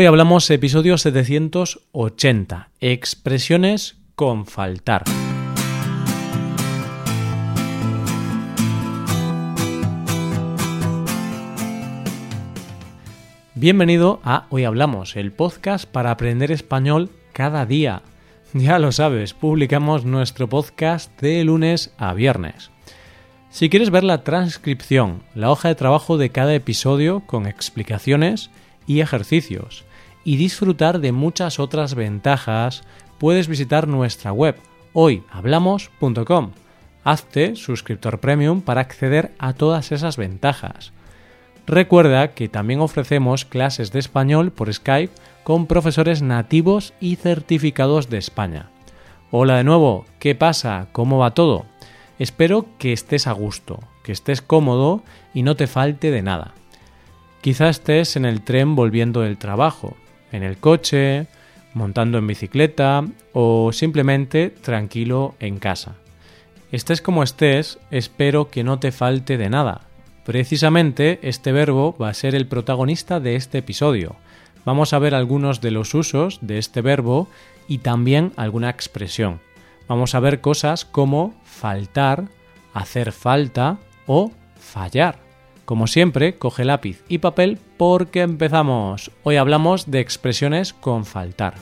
[0.00, 5.02] Hoy hablamos episodio 780, expresiones con faltar.
[13.56, 18.02] Bienvenido a Hoy Hablamos, el podcast para aprender español cada día.
[18.54, 22.70] Ya lo sabes, publicamos nuestro podcast de lunes a viernes.
[23.50, 28.52] Si quieres ver la transcripción, la hoja de trabajo de cada episodio con explicaciones
[28.86, 29.87] y ejercicios,
[30.28, 32.82] y disfrutar de muchas otras ventajas,
[33.16, 34.56] puedes visitar nuestra web
[34.92, 36.50] hoyhablamos.com.
[37.02, 40.92] Hazte suscriptor premium para acceder a todas esas ventajas.
[41.66, 45.14] Recuerda que también ofrecemos clases de español por Skype
[45.44, 48.68] con profesores nativos y certificados de España.
[49.30, 50.88] Hola de nuevo, ¿qué pasa?
[50.92, 51.64] ¿Cómo va todo?
[52.18, 55.02] Espero que estés a gusto, que estés cómodo
[55.32, 56.52] y no te falte de nada.
[57.40, 59.96] Quizá estés en el tren volviendo del trabajo,
[60.32, 61.26] en el coche,
[61.74, 65.94] montando en bicicleta o simplemente tranquilo en casa.
[66.72, 69.88] Estés como estés, espero que no te falte de nada,
[70.28, 74.16] Precisamente este verbo va a ser el protagonista de este episodio.
[74.66, 77.30] Vamos a ver algunos de los usos de este verbo
[77.66, 79.40] y también alguna expresión.
[79.88, 82.24] Vamos a ver cosas como faltar,
[82.74, 84.30] hacer falta o
[84.60, 85.27] fallar.
[85.68, 89.10] Como siempre, coge lápiz y papel porque empezamos.
[89.22, 91.56] Hoy hablamos de expresiones con faltar.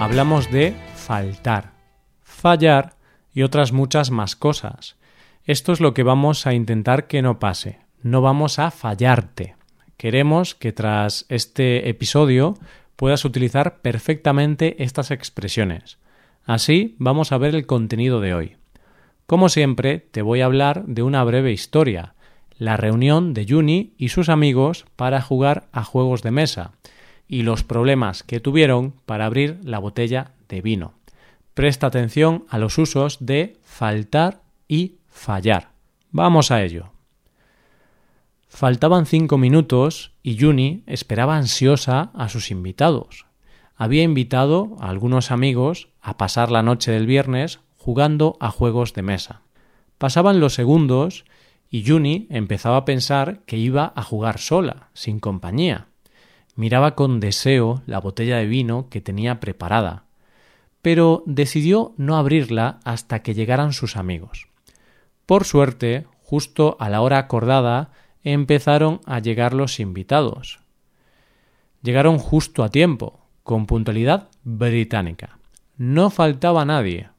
[0.00, 1.74] Hablamos de faltar
[2.22, 2.94] fallar
[3.34, 4.96] y otras muchas más cosas.
[5.44, 7.80] Esto es lo que vamos a intentar que no pase.
[8.02, 9.54] No vamos a fallarte.
[9.98, 12.54] Queremos que tras este episodio
[12.96, 15.98] puedas utilizar perfectamente estas expresiones.
[16.44, 18.56] Así vamos a ver el contenido de hoy.
[19.26, 22.14] Como siempre, te voy a hablar de una breve historia,
[22.58, 26.72] la reunión de Juni y sus amigos para jugar a juegos de mesa,
[27.26, 30.94] y los problemas que tuvieron para abrir la botella de vino.
[31.54, 35.70] Presta atención a los usos de faltar y fallar.
[36.10, 36.90] Vamos a ello.
[38.48, 43.26] Faltaban cinco minutos y Juni esperaba ansiosa a sus invitados.
[43.76, 49.02] Había invitado a algunos amigos a pasar la noche del viernes jugando a juegos de
[49.02, 49.42] mesa.
[49.98, 51.24] Pasaban los segundos
[51.70, 55.88] y Juni empezaba a pensar que iba a jugar sola, sin compañía.
[56.56, 60.04] Miraba con deseo la botella de vino que tenía preparada
[60.84, 64.48] pero decidió no abrirla hasta que llegaran sus amigos.
[65.24, 67.90] Por suerte, justo a la hora acordada,
[68.22, 70.60] empezaron a llegar los invitados.
[71.80, 75.38] Llegaron justo a tiempo, con puntualidad británica.
[75.76, 77.10] No faltaba nadie.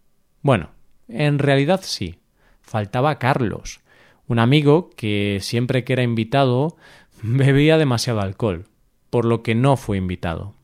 [0.41, 0.71] Bueno,
[1.07, 2.19] en realidad sí,
[2.61, 3.79] faltaba Carlos,
[4.27, 6.75] un amigo que siempre que era invitado
[7.21, 8.65] bebía demasiado alcohol,
[9.09, 10.55] por lo que no fue invitado.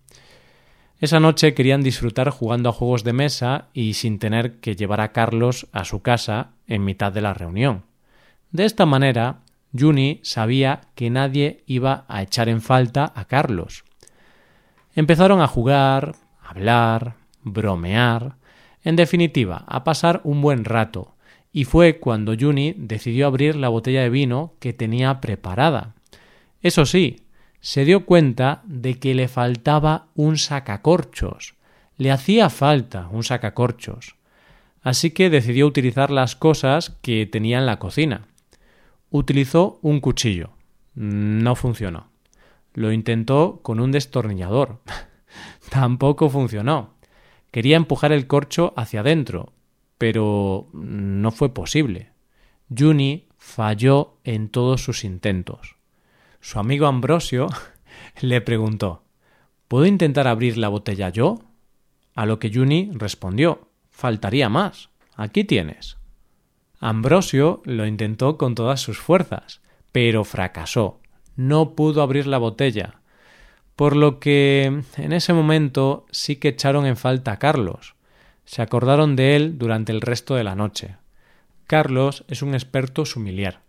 [1.00, 5.12] Esa noche querían disfrutar jugando a juegos de mesa y sin tener que llevar a
[5.12, 7.86] Carlos a su casa en mitad de la reunión.
[8.52, 9.40] De esta manera,
[9.78, 13.84] Juni sabía que nadie iba a echar en falta a Carlos.
[14.94, 18.36] Empezaron a jugar, hablar, bromear,
[18.84, 21.16] en definitiva, a pasar un buen rato,
[21.54, 25.96] y fue cuando Juni decidió abrir la botella de vino que tenía preparada.
[26.62, 27.22] Eso sí,
[27.60, 31.56] se dio cuenta de que le faltaba un sacacorchos.
[31.98, 34.16] Le hacía falta un sacacorchos.
[34.82, 38.28] Así que decidió utilizar las cosas que tenía en la cocina.
[39.12, 40.52] Utilizó un cuchillo.
[40.96, 42.11] No funcionó.
[42.74, 44.82] Lo intentó con un destornillador.
[45.70, 46.96] Tampoco funcionó.
[47.52, 49.54] Quería empujar el corcho hacia adentro,
[49.98, 52.12] pero no fue posible.
[52.76, 55.76] Juni falló en todos sus intentos.
[56.40, 57.48] Su amigo Ambrosio
[58.22, 59.04] le preguntó
[59.68, 61.40] ¿Puedo intentar abrir la botella yo?
[62.16, 64.90] A lo que Juni respondió Faltaría más.
[65.16, 65.98] Aquí tienes.
[66.80, 69.62] Ambrosio lo intentó con todas sus fuerzas,
[69.92, 71.01] pero fracasó.
[71.42, 73.02] No pudo abrir la botella.
[73.76, 77.96] Por lo que en ese momento sí que echaron en falta a Carlos.
[78.46, 80.98] Se acordaron de él durante el resto de la noche.
[81.66, 83.62] Carlos es un experto sumiliar.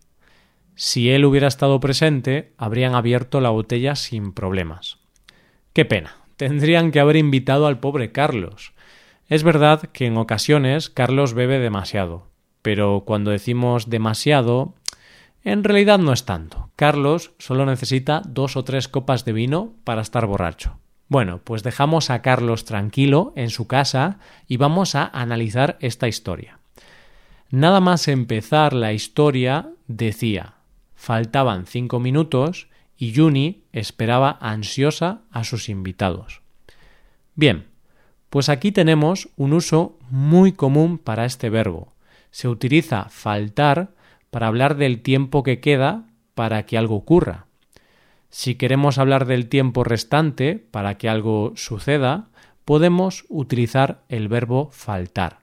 [0.74, 4.98] Si él hubiera estado presente, habrían abierto la botella sin problemas.
[5.72, 6.16] Qué pena.
[6.36, 8.74] Tendrían que haber invitado al pobre Carlos.
[9.30, 12.26] Es verdad que en ocasiones Carlos bebe demasiado,
[12.60, 14.74] pero cuando decimos demasiado,
[15.44, 16.70] en realidad no es tanto.
[16.76, 20.78] Carlos solo necesita dos o tres copas de vino para estar borracho.
[21.08, 26.58] Bueno, pues dejamos a Carlos tranquilo en su casa y vamos a analizar esta historia.
[27.50, 30.54] Nada más empezar la historia decía
[31.02, 36.42] faltaban cinco minutos y Juni esperaba ansiosa a sus invitados.
[37.34, 37.66] Bien,
[38.30, 41.92] pues aquí tenemos un uso muy común para este verbo.
[42.30, 43.96] Se utiliza faltar
[44.32, 47.48] para hablar del tiempo que queda para que algo ocurra.
[48.30, 52.30] Si queremos hablar del tiempo restante para que algo suceda,
[52.64, 55.40] podemos utilizar el verbo faltar.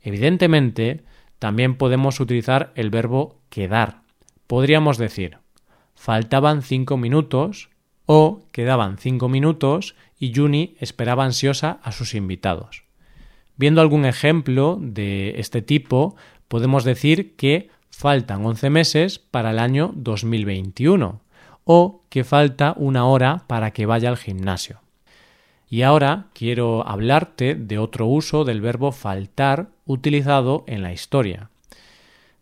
[0.00, 1.02] Evidentemente,
[1.40, 4.02] también podemos utilizar el verbo quedar.
[4.46, 5.38] Podríamos decir,
[5.96, 7.68] faltaban cinco minutos
[8.06, 12.84] o quedaban cinco minutos y Juni esperaba ansiosa a sus invitados.
[13.56, 16.14] Viendo algún ejemplo de este tipo,
[16.46, 21.20] podemos decir que faltan 11 meses para el año 2021
[21.64, 24.80] o que falta una hora para que vaya al gimnasio.
[25.68, 31.50] Y ahora quiero hablarte de otro uso del verbo faltar utilizado en la historia.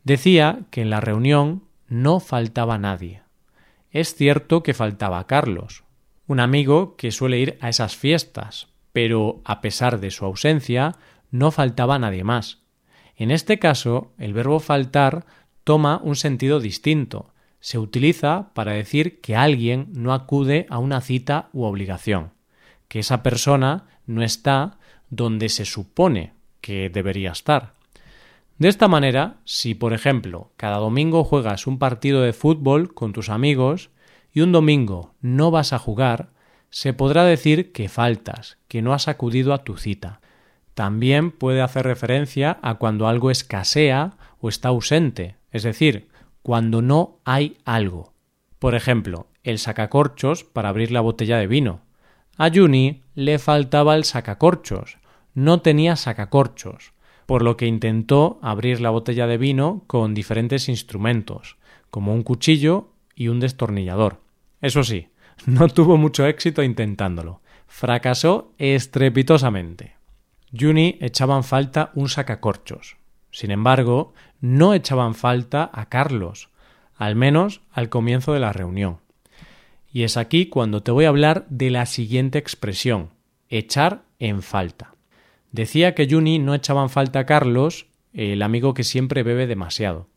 [0.05, 3.23] Decía que en la reunión no faltaba nadie.
[3.91, 5.83] Es cierto que faltaba Carlos,
[6.29, 10.95] un amigo que suele ir a esas fiestas, pero a pesar de su ausencia,
[11.33, 12.61] no faltaba nadie más.
[13.19, 15.27] En este caso, el verbo faltar
[15.69, 17.35] toma un sentido distinto.
[17.61, 22.31] Se utiliza para decir que alguien no acude a una cita u obligación,
[22.89, 24.79] que esa persona no está
[25.11, 26.33] donde se supone
[26.63, 27.75] que debería estar.
[28.57, 33.29] De esta manera, si por ejemplo cada domingo juegas un partido de fútbol con tus
[33.29, 33.91] amigos
[34.33, 36.31] y un domingo no vas a jugar,
[36.71, 40.23] se podrá decir que faltas, que no has acudido a tu cita.
[40.73, 46.09] También puede hacer referencia a cuando algo escasea o está ausente, es decir,
[46.43, 48.13] cuando no hay algo.
[48.59, 51.83] Por ejemplo, el sacacorchos para abrir la botella de vino.
[52.37, 54.99] A Juni le faltaba el sacacorchos,
[55.35, 56.93] no tenía sacacorchos,
[57.27, 61.57] por lo que intentó abrir la botella de vino con diferentes instrumentos,
[61.91, 64.21] como un cuchillo y un destornillador.
[64.61, 65.09] Eso sí,
[65.47, 67.41] no tuvo mucho éxito intentándolo.
[67.67, 69.97] Fracasó estrepitosamente.
[70.59, 72.97] Juni echaban falta un sacacorchos.
[73.31, 76.51] Sin embargo, no echaban falta a Carlos,
[76.97, 78.99] al menos al comienzo de la reunión.
[79.93, 83.11] Y es aquí cuando te voy a hablar de la siguiente expresión,
[83.49, 84.95] echar en falta.
[85.53, 90.09] Decía que Juni no echaban falta a Carlos, el amigo que siempre bebe demasiado.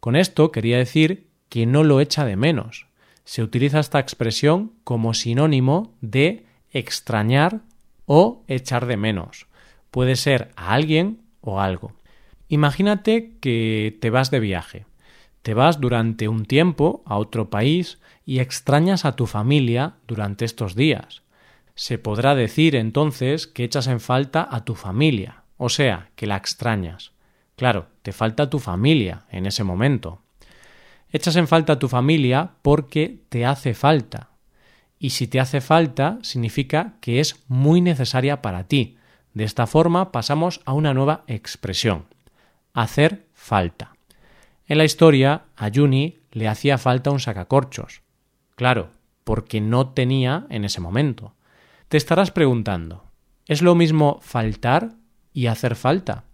[0.00, 2.88] Con esto quería decir que no lo echa de menos,
[3.28, 7.60] se utiliza esta expresión como sinónimo de extrañar
[8.06, 9.46] o echar de menos.
[9.90, 11.92] Puede ser a alguien o algo.
[12.48, 14.86] Imagínate que te vas de viaje.
[15.42, 20.74] Te vas durante un tiempo a otro país y extrañas a tu familia durante estos
[20.74, 21.22] días.
[21.74, 26.36] Se podrá decir entonces que echas en falta a tu familia, o sea, que la
[26.36, 27.12] extrañas.
[27.56, 30.20] Claro, te falta tu familia en ese momento.
[31.10, 34.30] Echas en falta a tu familia porque te hace falta.
[34.98, 38.96] Y si te hace falta, significa que es muy necesaria para ti.
[39.32, 42.04] De esta forma pasamos a una nueva expresión.
[42.78, 43.96] Hacer falta.
[44.66, 48.02] En la historia, a Juni le hacía falta un sacacorchos.
[48.54, 48.90] Claro,
[49.24, 51.34] porque no tenía en ese momento.
[51.88, 53.04] Te estarás preguntando,
[53.46, 54.94] ¿es lo mismo faltar
[55.32, 56.24] y hacer falta?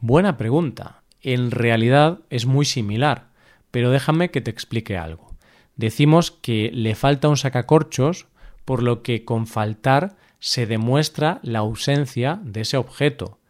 [0.00, 1.02] Buena pregunta.
[1.20, 3.34] En realidad es muy similar
[3.74, 5.34] pero déjame que te explique algo.
[5.74, 8.28] Decimos que le falta un sacacorchos,
[8.64, 13.40] por lo que con faltar se demuestra la ausencia de ese objeto.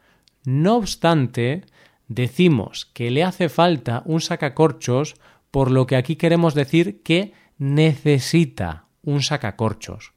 [0.47, 1.66] No obstante,
[2.08, 5.14] decimos que le hace falta un sacacorchos,
[5.50, 10.12] por lo que aquí queremos decir que necesita un sacacorchos.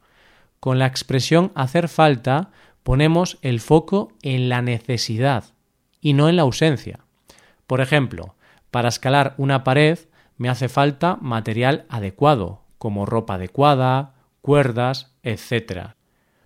[0.60, 2.52] Con la expresión hacer falta
[2.84, 5.46] ponemos el foco en la necesidad
[6.02, 7.02] y no en la ausencia.
[7.68, 8.36] Por ejemplo,
[8.72, 10.00] para escalar una pared
[10.38, 15.96] me hace falta material adecuado, como ropa adecuada, cuerdas, etc.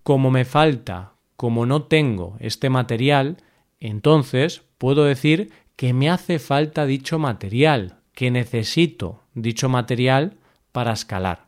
[0.04, 3.38] Como me falta, como no tengo este material,
[3.82, 10.38] entonces puedo decir que me hace falta dicho material, que necesito dicho material
[10.72, 11.48] para escalar.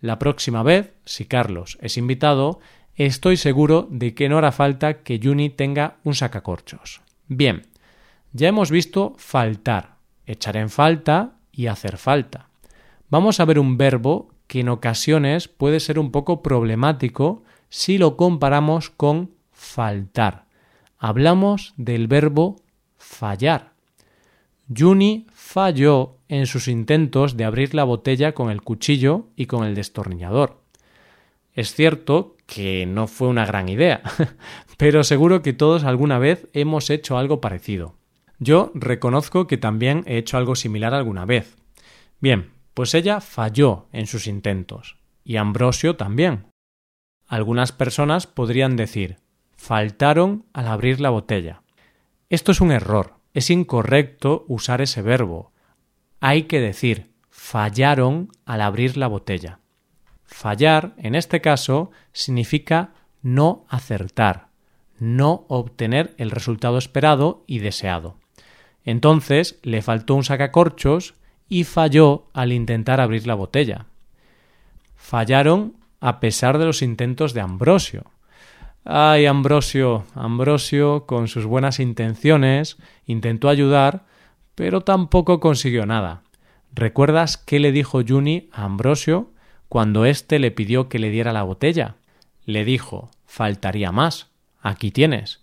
[0.00, 2.58] La próxima vez, si Carlos es invitado,
[2.96, 7.02] estoy seguro de que no hará falta que Juni tenga un sacacorchos.
[7.28, 7.62] Bien,
[8.32, 12.48] ya hemos visto faltar, echar en falta y hacer falta.
[13.10, 18.16] Vamos a ver un verbo que en ocasiones puede ser un poco problemático si lo
[18.16, 20.49] comparamos con faltar.
[21.02, 22.56] Hablamos del verbo
[22.98, 23.72] fallar.
[24.68, 29.74] Juni falló en sus intentos de abrir la botella con el cuchillo y con el
[29.74, 30.60] destornillador.
[31.54, 34.02] Es cierto que no fue una gran idea,
[34.76, 37.94] pero seguro que todos alguna vez hemos hecho algo parecido.
[38.38, 41.56] Yo reconozco que también he hecho algo similar alguna vez.
[42.20, 46.44] Bien, pues ella falló en sus intentos, y Ambrosio también.
[47.26, 49.16] Algunas personas podrían decir
[49.60, 51.60] faltaron al abrir la botella.
[52.30, 55.52] Esto es un error, es incorrecto usar ese verbo.
[56.18, 59.60] Hay que decir fallaron al abrir la botella.
[60.24, 64.48] Fallar, en este caso, significa no acertar,
[64.98, 68.16] no obtener el resultado esperado y deseado.
[68.82, 71.14] Entonces le faltó un sacacorchos
[71.50, 73.84] y falló al intentar abrir la botella.
[74.96, 78.10] Fallaron a pesar de los intentos de Ambrosio.
[78.84, 84.06] Ay, Ambrosio, Ambrosio, con sus buenas intenciones, intentó ayudar,
[84.54, 86.22] pero tampoco consiguió nada.
[86.72, 89.32] ¿Recuerdas qué le dijo Juni a Ambrosio
[89.68, 91.96] cuando éste le pidió que le diera la botella?
[92.44, 94.30] Le dijo faltaría más.
[94.60, 95.42] Aquí tienes.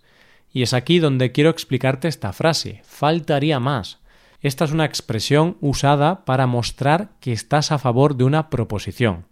[0.52, 4.00] Y es aquí donde quiero explicarte esta frase faltaría más.
[4.40, 9.26] Esta es una expresión usada para mostrar que estás a favor de una proposición.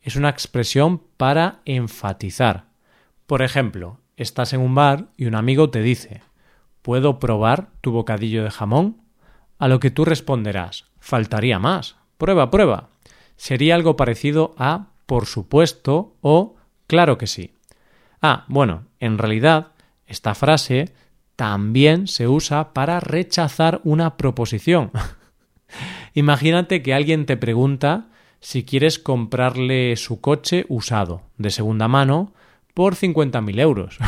[0.00, 2.67] Es una expresión para enfatizar.
[3.28, 6.22] Por ejemplo, estás en un bar y un amigo te dice
[6.80, 9.02] ¿Puedo probar tu bocadillo de jamón?
[9.58, 11.96] A lo que tú responderás Faltaría más.
[12.16, 12.88] Prueba, prueba.
[13.36, 16.56] Sería algo parecido a por supuesto o
[16.86, 17.52] claro que sí.
[18.22, 19.72] Ah, bueno, en realidad
[20.06, 20.94] esta frase
[21.36, 24.90] también se usa para rechazar una proposición.
[26.14, 28.06] Imagínate que alguien te pregunta
[28.40, 32.32] si quieres comprarle su coche usado, de segunda mano,
[32.78, 33.98] por 50.000 euros.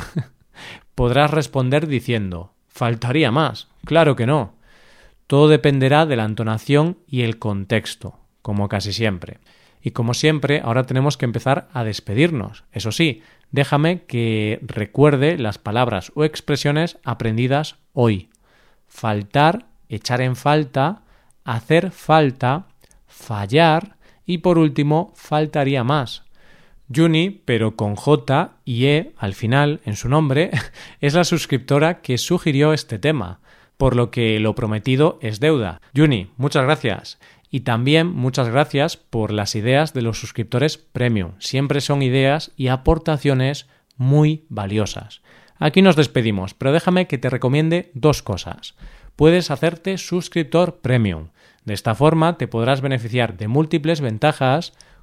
[0.95, 3.67] Podrás responder diciendo, faltaría más.
[3.85, 4.55] Claro que no.
[5.27, 9.39] Todo dependerá de la entonación y el contexto, como casi siempre.
[9.83, 12.63] Y como siempre, ahora tenemos que empezar a despedirnos.
[12.71, 18.31] Eso sí, déjame que recuerde las palabras o expresiones aprendidas hoy.
[18.87, 21.03] Faltar, echar en falta,
[21.43, 22.69] hacer falta,
[23.09, 26.23] fallar y por último, faltaría más.
[26.95, 30.51] Juni, pero con J y E al final en su nombre,
[31.01, 33.41] es la suscriptora que sugirió este tema,
[33.77, 35.81] por lo que lo prometido es deuda.
[35.97, 37.19] Juni, muchas gracias.
[37.51, 41.33] Y también muchas gracias por las ideas de los suscriptores premium.
[41.39, 45.21] Siempre son ideas y aportaciones muy valiosas.
[45.59, 48.77] Aquí nos despedimos, pero déjame que te recomiende dos cosas.
[49.17, 51.29] Puedes hacerte suscriptor premium.
[51.65, 54.73] De esta forma te podrás beneficiar de múltiples ventajas